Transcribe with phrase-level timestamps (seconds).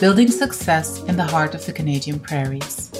[0.00, 2.92] Building Success in the Heart of the Canadian Prairies.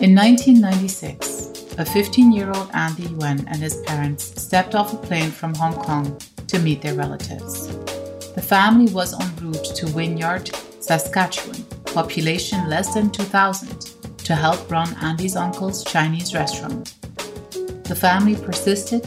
[0.00, 5.30] In 1996, a 15 year old Andy Yuen and his parents stepped off a plane
[5.30, 7.68] from Hong Kong to meet their relatives.
[8.34, 10.50] The family was en route to Wynyard,
[10.80, 16.94] Saskatchewan, population less than 2,000, to help run Andy's uncle's Chinese restaurant.
[17.84, 19.06] The family persisted,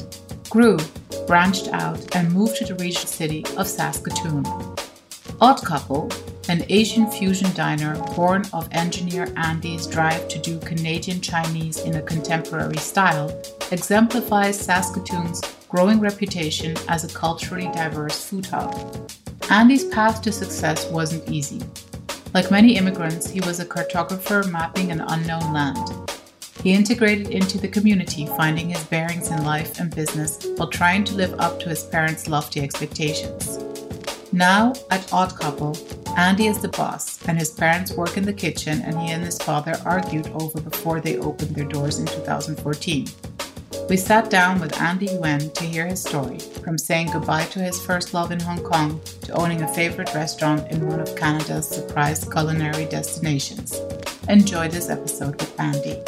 [0.51, 0.77] grew,
[1.25, 4.45] branched out, and moved to the regional city of Saskatoon.
[5.41, 6.11] Odd Couple
[6.47, 12.01] an Asian fusion diner born of engineer Andy's drive to do Canadian Chinese in a
[12.01, 13.29] contemporary style,
[13.71, 19.11] exemplifies Saskatoon's growing reputation as a culturally diverse food hub.
[19.49, 21.61] Andy's path to success wasn't easy.
[22.33, 25.89] Like many immigrants, he was a cartographer mapping an unknown land.
[26.61, 31.15] He integrated into the community, finding his bearings in life and business while trying to
[31.15, 33.59] live up to his parents' lofty expectations.
[34.31, 35.77] Now, at Odd Couple,
[36.17, 39.37] Andy is the boss, and his parents work in the kitchen, and he and his
[39.37, 43.07] father argued over before they opened their doors in 2014.
[43.89, 47.85] We sat down with Andy Yuen to hear his story, from saying goodbye to his
[47.85, 52.23] first love in Hong Kong to owning a favorite restaurant in one of Canada's surprise
[52.23, 53.77] culinary destinations.
[54.29, 56.01] Enjoy this episode with Andy.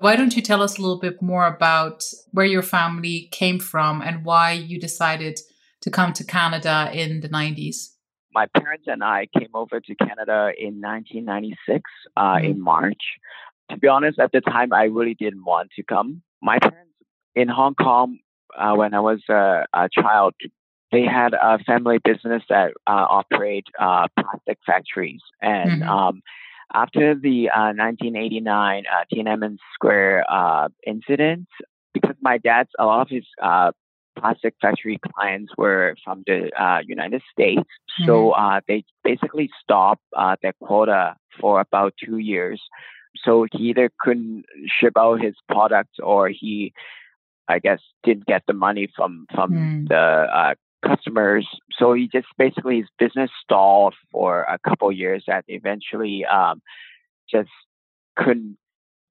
[0.00, 4.02] Why don't you tell us a little bit more about where your family came from
[4.02, 5.40] and why you decided
[5.80, 7.94] to come to Canada in the 90s?
[8.32, 11.82] My parents and I came over to Canada in 1996
[12.16, 12.44] uh, mm-hmm.
[12.44, 13.02] in March.
[13.70, 16.22] To be honest, at the time, I really didn't want to come.
[16.42, 16.90] My parents
[17.34, 18.18] in Hong Kong,
[18.56, 20.34] uh, when I was a, a, child,
[20.90, 25.20] they had a family business that uh, operate uh, plastic factories.
[25.40, 25.88] And mm-hmm.
[25.88, 26.22] um,
[26.72, 30.24] after the 1989 uh, uh, Tiananmen Square
[30.86, 31.46] incident,
[31.94, 33.24] because my dad's a lot of his
[34.18, 37.60] plastic factory clients were from the uh, United States.
[37.60, 38.06] Mm-hmm.
[38.06, 42.60] So uh, they basically stopped uh, their quota for about two years.
[43.24, 46.72] So he either couldn't ship out his products or he,
[47.48, 49.88] I guess, didn't get the money from from mm.
[49.88, 50.54] the uh,
[50.86, 51.46] customers.
[51.72, 55.24] So he just basically his business stalled for a couple years.
[55.26, 56.62] That eventually um,
[57.28, 57.50] just
[58.16, 58.58] couldn't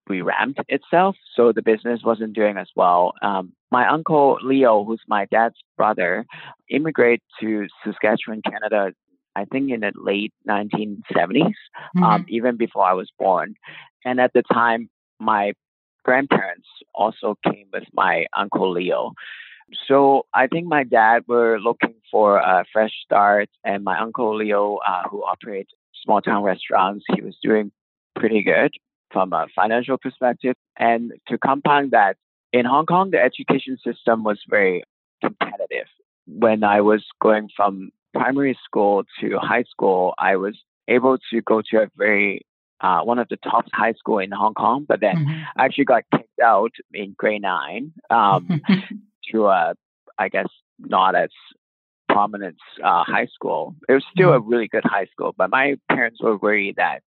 [0.10, 3.14] re-ramped itself, so the business wasn't doing as well.
[3.22, 6.26] Um, my uncle Leo, who's my dad's brother,
[6.70, 8.92] immigrated to Saskatchewan, Canada.
[9.36, 12.04] I think in the late 1970s, mm-hmm.
[12.04, 13.54] um, even before I was born.
[14.04, 14.90] And at the time,
[15.20, 15.54] my
[16.04, 19.14] grandparents also came with my uncle Leo.
[19.88, 24.80] So I think my dad were looking for a fresh start, and my uncle Leo,
[24.88, 25.72] uh, who operates
[26.04, 27.72] small town restaurants, he was doing
[28.16, 28.72] pretty good
[29.12, 30.56] from a financial perspective.
[30.78, 32.18] And to compound that,
[32.52, 34.84] in Hong Kong, the education system was very
[35.22, 35.88] competitive.
[36.28, 41.62] When I was going from primary school to high school, I was able to go
[41.70, 42.46] to a very
[42.82, 45.42] uh, one of the top high school in Hong Kong, but then mm-hmm.
[45.58, 48.62] I actually got kicked out in grade nine um,
[49.32, 49.74] to a,
[50.18, 50.48] I guess,
[50.80, 51.30] not as
[52.20, 53.76] prominence uh, high school.
[53.88, 54.50] It was still a mm-hmm.
[54.50, 57.02] really good high school, but my parents were worried that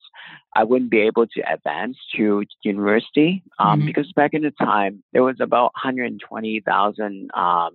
[0.57, 3.87] I wouldn't be able to advance to university um, mm-hmm.
[3.89, 7.71] because back in the time there was about 120,000 um,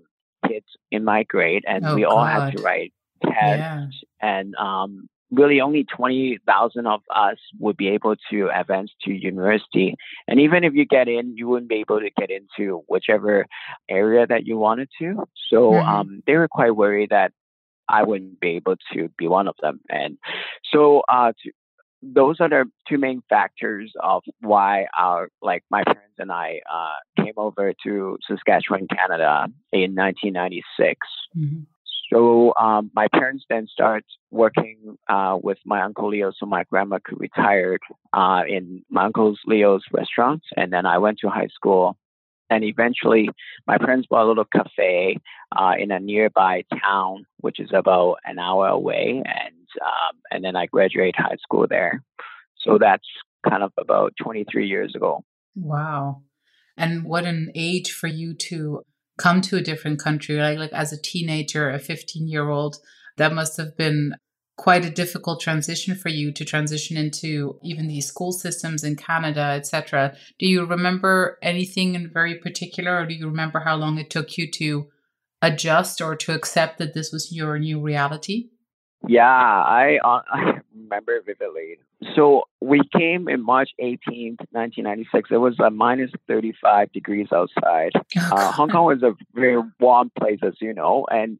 [0.47, 2.41] kids in my grade, and oh, we all God.
[2.41, 2.93] had to write
[3.23, 3.85] tests yeah.
[4.19, 9.95] and um, really only 20,000 of us would be able to advance to university.
[10.27, 13.45] And even if you get in, you wouldn't be able to get into whichever
[13.89, 15.27] area that you wanted to.
[15.49, 15.89] So mm-hmm.
[15.89, 17.33] um, they were quite worried that
[17.89, 19.79] I wouldn't be able to be one of them.
[19.89, 20.17] And
[20.71, 21.51] so uh, to,
[22.01, 27.23] those are the two main factors of why our like my parents and I uh,
[27.23, 30.99] came over to Saskatchewan, Canada in 1996.
[31.35, 31.63] Mm-hmm.
[32.11, 36.99] So um, my parents then started working uh, with my uncle Leo, so my grandma
[37.03, 37.79] could retire
[38.13, 41.97] uh, in my uncle Leo's restaurant, and then I went to high school.
[42.49, 43.29] And eventually,
[43.65, 45.17] my parents bought a little cafe
[45.53, 50.55] uh, in a nearby town, which is about an hour away, and um, and then
[50.55, 52.03] I graduated high school there.
[52.59, 53.07] So that's
[53.47, 55.23] kind of about 23 years ago.
[55.55, 56.23] Wow.
[56.77, 58.83] And what an age for you to
[59.17, 62.77] come to a different country, like, like as a teenager, a 15 year old,
[63.17, 64.15] that must have been
[64.57, 69.41] quite a difficult transition for you to transition into even these school systems in Canada,
[69.41, 70.15] etc.
[70.39, 74.37] Do you remember anything in very particular, or do you remember how long it took
[74.37, 74.87] you to
[75.41, 78.49] adjust or to accept that this was your new reality?
[79.07, 81.77] Yeah, I uh, I remember vividly.
[82.15, 85.29] So we came in March 18th, 1996.
[85.31, 87.91] It was a minus 35 degrees outside.
[87.95, 91.37] Oh, uh, Hong Kong was a very warm place, as you know, and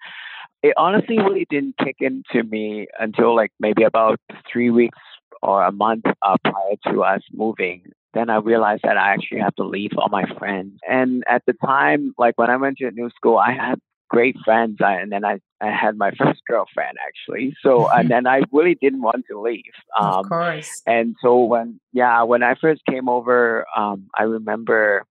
[0.64, 4.20] it honestly really didn't kick into me until like maybe about
[4.52, 4.98] three weeks
[5.42, 7.84] or a month uh, prior to us moving.
[8.14, 10.80] Then I realized that I actually have to leave all my friends.
[10.88, 13.80] And at the time, like when I went to a new school, I had
[14.10, 14.78] great friends.
[14.84, 17.56] I, and then I, I had my first girlfriend actually.
[17.62, 19.64] So, and then I really didn't want to leave.
[20.00, 20.82] Um, of course.
[20.86, 25.06] And so when, yeah, when I first came over, um, I remember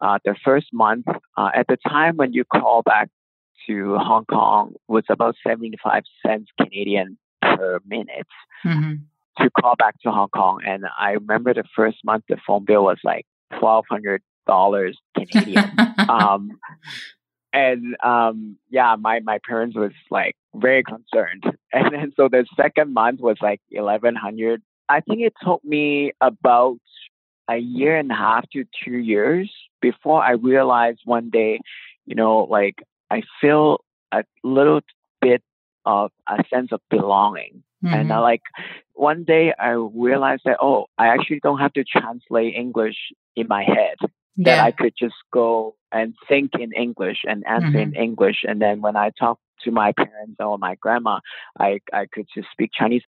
[0.00, 1.06] uh, the first month,
[1.36, 3.08] uh, at the time when you call back
[3.66, 8.26] to Hong Kong was about 75 cents Canadian per minute
[8.64, 8.94] mm-hmm.
[9.42, 10.60] to call back to Hong Kong.
[10.64, 14.18] And I remember the first month the phone bill was like $1,200
[15.16, 15.64] Canadian.
[16.08, 16.50] um,
[17.52, 21.44] and um, yeah, my, my parents was like very concerned.
[21.72, 26.78] And then so the second month was like 1100 I think it took me about
[27.48, 29.50] a year and a half to two years
[29.80, 31.60] before I realized one day,
[32.06, 34.80] you know, like I feel a little
[35.20, 35.42] bit
[35.84, 37.62] of a sense of belonging.
[37.84, 37.94] Mm-hmm.
[37.94, 38.42] And I like
[38.94, 42.96] one day I realized that, oh, I actually don't have to translate English
[43.36, 43.96] in my head.
[44.36, 44.56] Yeah.
[44.56, 47.94] That I could just go and think in English and answer mm-hmm.
[47.94, 48.44] in English.
[48.46, 51.20] And then when I talk to my parents or my grandma,
[51.58, 53.02] I, I could just speak Chinese.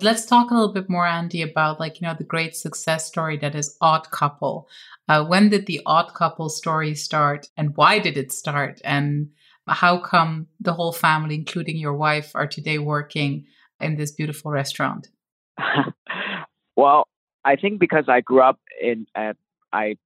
[0.00, 3.36] Let's talk a little bit more, Andy, about like, you know, the great success story
[3.38, 4.68] that is Odd Couple.
[5.08, 8.80] Uh, when did the Odd Couple story start and why did it start?
[8.84, 9.30] And
[9.66, 13.46] how come the whole family, including your wife, are today working
[13.80, 15.08] in this beautiful restaurant?
[16.76, 17.06] well,
[17.44, 19.34] I think because I grew up in, uh,
[19.72, 19.96] I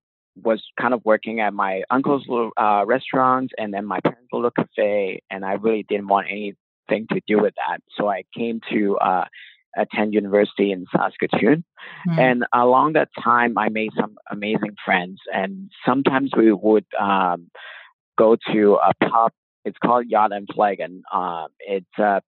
[0.43, 2.26] was kind of working at my uncle's
[2.56, 7.20] uh, restaurant and then my parents' little cafe, and I really didn't want anything to
[7.26, 7.81] do with that.
[7.96, 9.25] So I came to uh,
[9.76, 11.64] attend university in Saskatoon.
[12.08, 12.19] Mm.
[12.19, 15.20] And along that time, I made some amazing friends.
[15.32, 17.50] And sometimes we would um,
[18.17, 19.32] go to a pub
[19.69, 21.02] it's called Yard and Flagon.
[21.12, 22.20] Um, it's uh,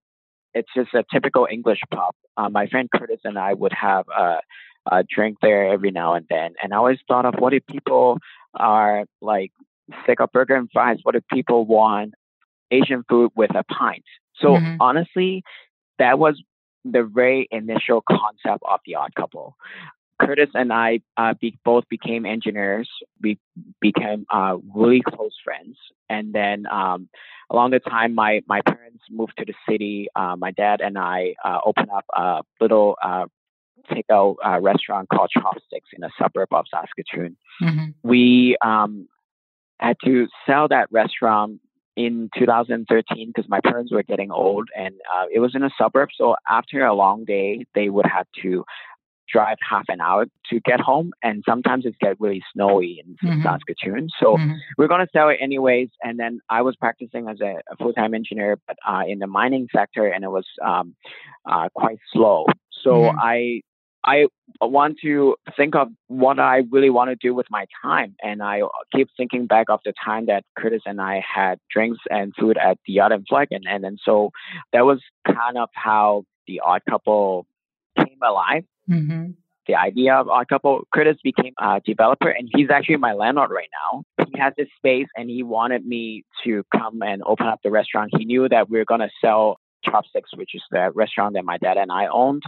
[0.53, 2.15] it's just a typical English pub.
[2.37, 4.41] Uh, my friend Curtis and I would have a,
[4.91, 8.19] a drink there every now and then, and I always thought of what if people
[8.55, 9.53] are like
[10.07, 10.99] sick of burger and fries?
[11.03, 12.15] What if people want
[12.71, 14.05] Asian food with a pint?
[14.37, 14.77] So mm-hmm.
[14.81, 15.43] honestly,
[15.99, 16.43] that was
[16.85, 19.57] the very initial concept of the Odd Couple.
[20.21, 22.89] Curtis and I uh, be, both became engineers.
[23.23, 23.39] We
[23.81, 25.77] became uh, really close friends.
[26.11, 27.09] And then um,
[27.49, 30.09] along the time, my, my parents moved to the city.
[30.15, 33.27] Uh, my dad and I uh, opened up a little uh,
[33.91, 37.37] takeout uh, restaurant called Chopsticks in a suburb of Saskatoon.
[37.63, 37.87] Mm-hmm.
[38.03, 39.09] We um,
[39.79, 41.61] had to sell that restaurant
[41.97, 46.11] in 2013 because my parents were getting old and uh, it was in a suburb.
[46.17, 48.65] So after a long day, they would have to
[49.31, 53.43] drive half an hour to get home, and sometimes it gets really snowy in mm-hmm.
[53.43, 54.09] Saskatoon.
[54.19, 54.55] So mm-hmm.
[54.77, 55.89] we're going to sell it anyways.
[56.03, 59.27] And then I was practicing as a, a full time engineer, but uh, in the
[59.27, 60.95] mining sector, and it was um,
[61.49, 62.47] uh, quite slow.
[62.83, 63.19] So mm-hmm.
[63.21, 63.61] I
[64.05, 64.27] I
[64.61, 68.17] want to think of what I really want to do with my time.
[68.23, 68.63] And I
[68.95, 72.79] keep thinking back of the time that Curtis and I had drinks and food at
[72.87, 73.49] the Yard and Flag.
[73.51, 74.31] And, and then so
[74.73, 77.47] that was kind of how the odd couple
[77.97, 78.65] came alive.
[78.89, 79.33] Mm-hmm.
[79.67, 83.69] The idea of Odd Couple, Curtis became a developer, and he's actually my landlord right
[83.93, 84.03] now.
[84.27, 88.11] He has this space, and he wanted me to come and open up the restaurant.
[88.19, 91.59] He knew that we were going to sell Chopsticks, which is the restaurant that my
[91.59, 92.43] dad and I owned,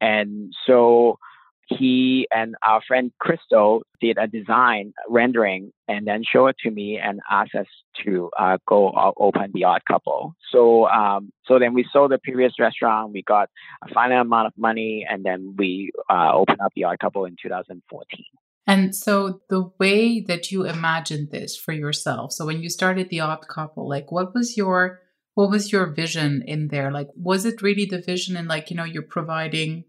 [0.00, 1.18] and so
[1.66, 6.98] he and our friend Crystal did a design rendering and then show it to me
[7.02, 7.66] and asked us
[8.04, 10.34] to uh, go open the Odd Couple.
[10.52, 13.12] So, um, so then we sold the previous restaurant.
[13.12, 13.48] We got
[13.82, 17.36] a final amount of money, and then we uh, opened up the Odd Couple in
[17.42, 18.24] 2014.
[18.68, 22.32] And so, the way that you imagined this for yourself.
[22.32, 25.00] So, when you started the Odd Couple, like, what was your
[25.36, 26.90] what was your vision in there?
[26.90, 29.84] Like, was it really the vision and like you know you're providing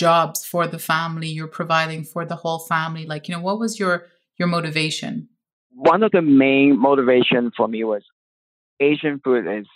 [0.00, 3.78] jobs for the family you're providing for the whole family like you know what was
[3.78, 4.06] your
[4.38, 5.28] your motivation
[5.72, 8.02] one of the main motivation for me was
[8.80, 9.66] asian food is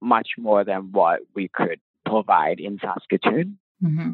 [0.00, 4.12] much more than what we could provide in saskatoon mm-hmm.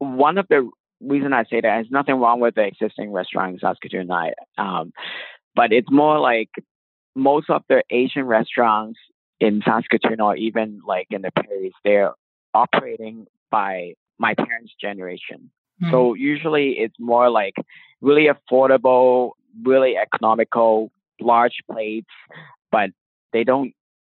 [0.00, 0.68] one of the
[1.00, 4.92] reason i say that is nothing wrong with the existing restaurant in saskatoon I, um,
[5.54, 6.50] but it's more like
[7.14, 8.98] most of the asian restaurants
[9.40, 12.12] in saskatoon or even like in the prairies they're
[12.54, 15.50] operating by my parents' generation.
[15.82, 15.90] Mm.
[15.90, 17.54] So usually it's more like
[18.00, 22.08] really affordable, really economical, large plates,
[22.70, 22.90] but
[23.32, 23.72] they don't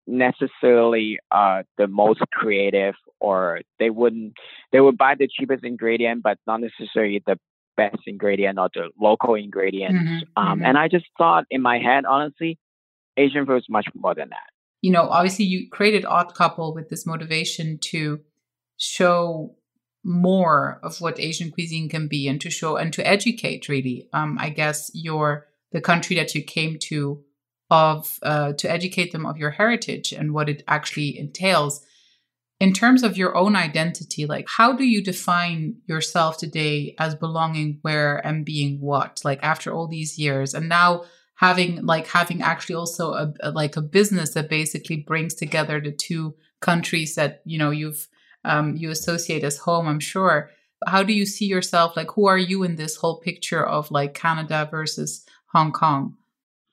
[0.06, 4.35] necessarily uh the most creative or they wouldn't
[4.71, 7.38] they would buy the cheapest ingredient but not necessarily the
[7.75, 10.66] best ingredient or the local ingredients mm-hmm, um mm-hmm.
[10.66, 12.59] and i just thought in my head honestly
[13.16, 14.50] asian food is much more than that
[14.84, 18.20] you know obviously you created odd couple with this motivation to
[18.76, 19.56] show
[20.04, 24.36] more of what asian cuisine can be and to show and to educate really um
[24.40, 27.24] i guess your the country that you came to
[27.70, 31.84] of uh, to educate them of your heritage and what it actually entails.
[32.60, 37.78] In terms of your own identity like how do you define yourself today as belonging
[37.82, 39.20] where and being what?
[39.24, 41.04] Like after all these years and now
[41.36, 45.92] having like having actually also a, a like a business that basically brings together the
[45.92, 48.08] two countries that you know you've
[48.44, 50.50] um, you associate as home i'm sure
[50.86, 54.14] how do you see yourself like who are you in this whole picture of like
[54.14, 56.16] canada versus hong kong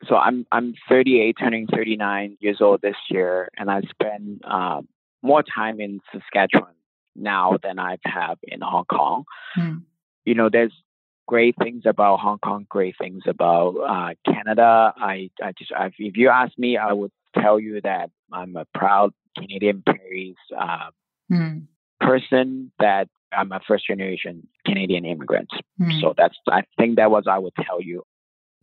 [0.07, 4.81] so I'm I'm 38, turning 39 years old this year, and I spend uh,
[5.21, 6.73] more time in Saskatchewan
[7.15, 9.25] now than I've had in Hong Kong.
[9.57, 9.83] Mm.
[10.25, 10.73] You know, there's
[11.31, 14.93] great things about Hong Kong, great things about uh, Canada.
[14.97, 18.65] I I just I, if you ask me, I would tell you that I'm a
[18.73, 20.35] proud Canadian Prairies
[20.65, 20.89] uh,
[21.31, 21.67] mm.
[22.01, 22.73] person.
[22.79, 25.49] That I'm a first generation Canadian immigrant.
[25.79, 26.01] Mm.
[26.01, 28.03] So that's I think that was I would tell you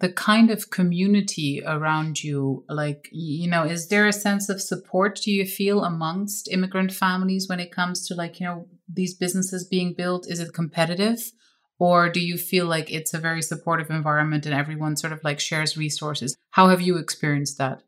[0.01, 5.19] the kind of community around you like you know is there a sense of support
[5.25, 9.67] do you feel amongst immigrant families when it comes to like you know these businesses
[9.67, 11.33] being built is it competitive
[11.81, 15.41] or do you feel like it's a very supportive environment and everyone sort of like
[15.41, 17.83] shares resources how have you experienced that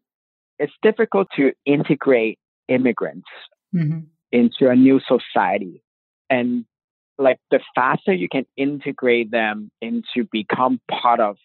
[0.58, 3.28] it's difficult to integrate immigrants
[3.74, 4.00] mm-hmm.
[4.32, 5.82] into a new society
[6.28, 6.64] and
[7.20, 11.36] like the faster you can integrate them into become part of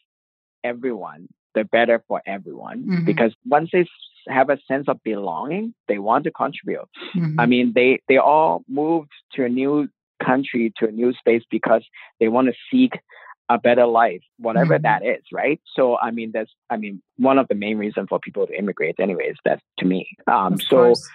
[0.63, 2.83] everyone, the better for everyone.
[2.83, 3.05] Mm-hmm.
[3.05, 3.85] Because once they
[4.27, 6.87] have a sense of belonging, they want to contribute.
[7.15, 7.39] Mm-hmm.
[7.39, 9.89] I mean, they they all moved to a new
[10.23, 11.83] country, to a new space because
[12.19, 12.99] they want to seek
[13.47, 14.83] a better life, whatever mm-hmm.
[14.83, 15.61] that is, right?
[15.75, 18.95] So, I mean, that's, I mean, one of the main reasons for people to immigrate,
[18.99, 20.07] anyways, that's to me.
[20.27, 21.09] Um, so, course.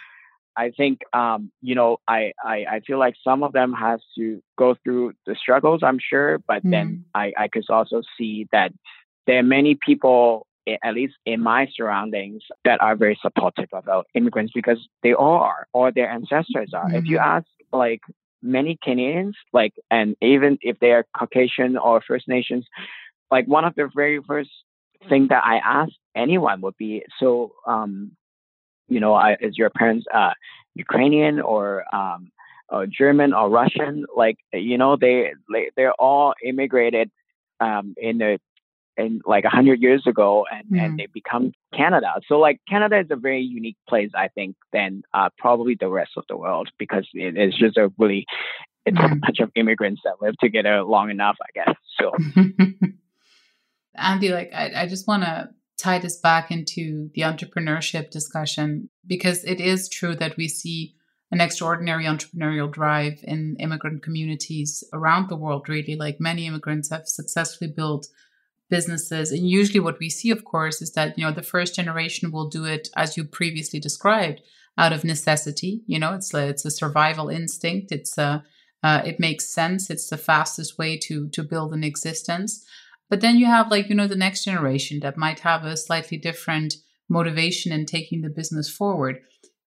[0.56, 4.42] I think, um, you know, I, I, I feel like some of them has to
[4.58, 6.70] go through the struggles, I'm sure, but mm-hmm.
[6.70, 8.72] then I, I could also see that
[9.26, 10.46] there are many people,
[10.82, 15.66] at least in my surroundings, that are very supportive of immigrants because they all are,
[15.72, 16.86] or their ancestors are.
[16.86, 16.96] Mm-hmm.
[16.96, 17.36] If you mm-hmm.
[17.38, 18.00] ask like
[18.42, 22.66] many Canadians, like, and even if they are Caucasian or First Nations,
[23.30, 24.50] like one of the very first
[25.08, 28.12] thing that I ask anyone would be, so, um,
[28.88, 30.32] you know, I, is your parents uh,
[30.74, 32.30] Ukrainian or um,
[32.68, 34.04] or German or Russian?
[34.16, 35.32] Like, you know, they
[35.76, 37.10] they're all immigrated
[37.60, 38.40] um, in the
[39.00, 40.84] in like a hundred years ago and, mm.
[40.84, 42.12] and they become Canada.
[42.26, 46.12] So like Canada is a very unique place, I think, than uh, probably the rest
[46.16, 48.26] of the world because it is just a really
[48.86, 49.12] it's mm.
[49.12, 51.76] a bunch of immigrants that live together long enough, I guess.
[51.98, 52.12] So
[53.94, 59.60] Andy, like I, I just wanna tie this back into the entrepreneurship discussion because it
[59.60, 60.94] is true that we see
[61.30, 67.06] an extraordinary entrepreneurial drive in immigrant communities around the world really like many immigrants have
[67.06, 68.08] successfully built
[68.70, 69.32] businesses.
[69.32, 72.48] And usually what we see, of course, is that, you know, the first generation will
[72.48, 74.40] do it as you previously described
[74.78, 75.82] out of necessity.
[75.86, 77.92] You know, it's a, it's a survival instinct.
[77.92, 78.44] It's a,
[78.82, 79.90] uh, it makes sense.
[79.90, 82.64] It's the fastest way to, to build an existence.
[83.10, 86.16] But then you have like, you know, the next generation that might have a slightly
[86.16, 86.76] different
[87.08, 89.18] motivation in taking the business forward.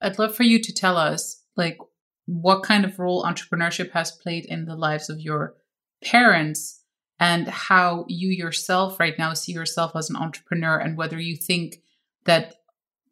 [0.02, 1.78] I'd love for you to tell us like
[2.26, 5.56] what kind of role entrepreneurship has played in the lives of your
[6.04, 6.83] parents
[7.24, 11.78] and how you yourself right now see yourself as an entrepreneur and whether you think
[12.26, 12.56] that,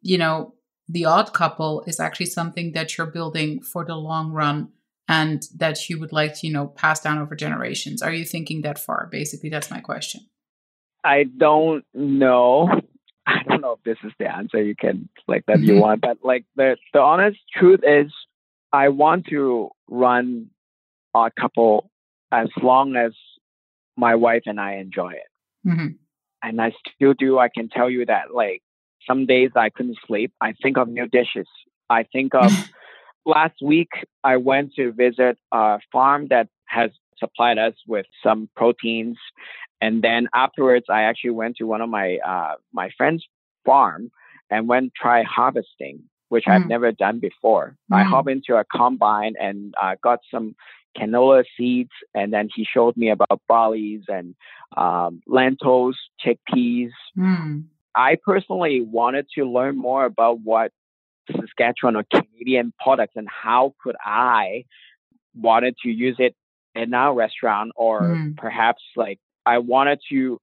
[0.02, 0.52] you know,
[0.86, 4.68] the odd couple is actually something that you're building for the long run
[5.08, 8.02] and that you would like to, you know, pass down over generations.
[8.02, 9.08] Are you thinking that far?
[9.10, 10.20] Basically, that's my question.
[11.02, 12.68] I don't know.
[13.26, 15.80] I don't know if this is the answer you can like that you mm-hmm.
[15.80, 18.12] want, but like the the honest truth is
[18.74, 20.50] I want to run
[21.14, 21.90] odd couple
[22.30, 23.12] as long as
[23.96, 25.68] my wife and I enjoy it.
[25.68, 25.86] Mm-hmm.
[26.42, 27.38] And I still do.
[27.38, 28.62] I can tell you that, like,
[29.06, 30.32] some days I couldn't sleep.
[30.40, 31.46] I think of new dishes.
[31.88, 32.52] I think of
[33.26, 33.90] last week,
[34.24, 39.18] I went to visit a farm that has supplied us with some proteins.
[39.80, 43.24] And then afterwards, I actually went to one of my uh, my friend's
[43.64, 44.10] farm
[44.50, 46.04] and went try harvesting.
[46.28, 46.52] which mm.
[46.52, 47.76] I've never done before.
[47.90, 47.96] Mm.
[47.98, 50.54] I hop into a combine and uh, got some
[50.96, 54.34] canola seeds, and then he showed me about barleys and
[54.76, 56.90] um, lentils, chickpeas.
[57.16, 57.64] Mm.
[57.94, 60.72] I personally wanted to learn more about what
[61.30, 64.64] Saskatchewan or Canadian products and how could I
[65.34, 66.34] wanted to use it
[66.74, 68.36] in our restaurant or mm.
[68.36, 70.40] perhaps like I wanted to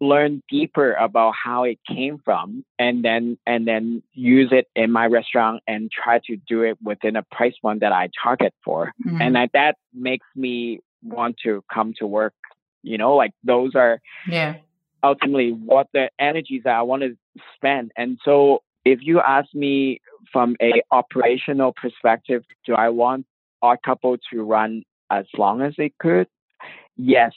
[0.00, 5.06] learn deeper about how it came from and then and then use it in my
[5.06, 8.92] restaurant and try to do it within a price point that I target for.
[9.06, 9.20] Mm.
[9.20, 12.34] And that, that makes me want to come to work.
[12.82, 14.56] You know, like those are yeah
[15.02, 17.16] ultimately what the energies that I want to
[17.56, 17.92] spend.
[17.96, 20.00] And so if you ask me
[20.32, 23.26] from a operational perspective, do I want
[23.62, 26.26] Odd Couple to run as long as they could?
[26.96, 27.32] Yes.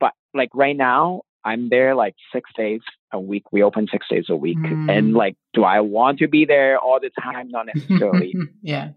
[0.00, 2.80] But like right now, I'm there like six days
[3.12, 3.52] a week.
[3.52, 4.58] We open six days a week.
[4.58, 4.90] Mm.
[4.90, 7.48] And like, do I want to be there all the time?
[7.48, 8.34] Not necessarily.
[8.62, 8.90] yeah.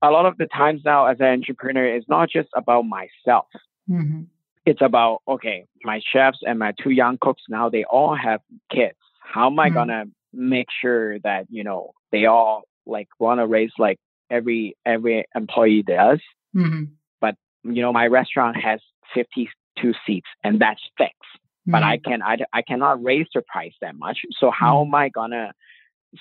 [0.00, 3.46] A lot of the times now as an entrepreneur, it's not just about myself.
[3.90, 4.22] Mm-hmm.
[4.64, 8.40] It's about, okay, my chefs and my two young cooks now, they all have
[8.70, 8.98] kids.
[9.20, 9.74] How am I mm.
[9.74, 13.98] going to make sure that, you know, they all like want to raise like
[14.30, 16.20] every, every employee does.
[16.54, 16.84] Mm-hmm.
[17.20, 18.80] But, you know, my restaurant has
[19.14, 21.14] 52 seats and that's fixed
[21.70, 22.10] but I mm-hmm.
[22.10, 24.20] can I, I cannot raise the price that much.
[24.38, 24.94] So how mm-hmm.
[24.94, 25.52] am I gonna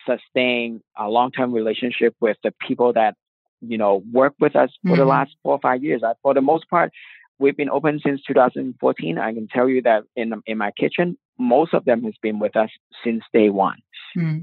[0.06, 3.16] sustain a long term relationship with the people that
[3.62, 5.00] you know work with us for mm-hmm.
[5.00, 6.04] the last four or five years?
[6.04, 6.92] I, for the most part,
[7.40, 9.18] we've been open since 2014.
[9.18, 12.58] I can tell you that in in my kitchen, most of them has been with
[12.58, 12.70] us
[13.04, 13.80] since day one,
[14.18, 14.40] mm-hmm.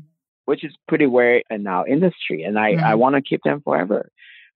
[0.47, 2.99] which is pretty rare in our industry, and I I mm-hmm.
[2.99, 4.11] want to keep them forever.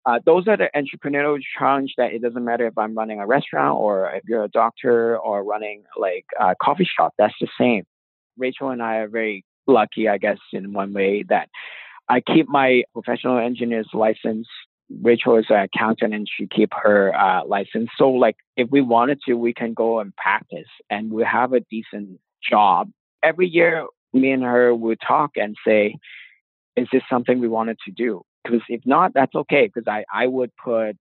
[0.09, 3.79] Uh, those are the entrepreneurial challenge that it doesn't matter if I'm running a restaurant
[3.79, 7.13] or if you're a doctor or running like a coffee shop.
[7.19, 7.85] That's the same.
[8.39, 11.51] Rachel and I are very lucky, I guess, in one way that
[12.09, 14.49] I keep my professional engineer's license.
[15.03, 17.91] Rachel is an accountant and she keep her uh, license.
[17.99, 21.61] So like if we wanted to, we can go and practice and we have a
[21.71, 22.91] decent job.
[23.23, 25.97] Every year, me and her would talk and say,
[26.77, 28.23] is this something we wanted to do?
[28.49, 29.71] Because if not, that's okay.
[29.73, 30.97] Because I, I would put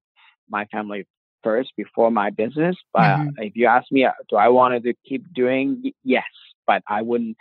[0.50, 1.08] my family
[1.44, 2.76] first before my business.
[2.94, 3.30] But mm-hmm.
[3.42, 5.92] if you ask me, uh, do I want to keep doing?
[6.04, 6.24] Yes,
[6.66, 7.38] but I wouldn't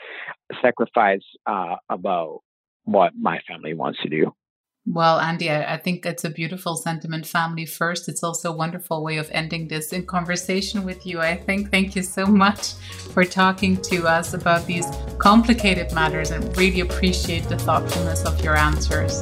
[0.63, 2.41] sacrifice uh, about
[2.85, 4.33] what my family wants to do.
[4.89, 7.27] Well, Andy, I think it's a beautiful sentiment.
[7.27, 8.09] Family first.
[8.09, 11.21] It's also a wonderful way of ending this in conversation with you.
[11.21, 11.73] I think.
[11.73, 12.75] Thank you so much
[13.13, 14.87] for talking to us about these
[15.19, 19.21] complicated matters and really appreciate the thoughtfulness of your answers.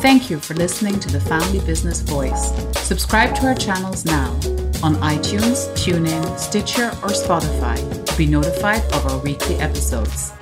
[0.00, 2.54] Thank you for listening to the Family Business Voice.
[2.78, 4.30] Subscribe to our channels now
[4.82, 10.32] on iTunes, TuneIn, Stitcher, or Spotify to be notified of our weekly episodes.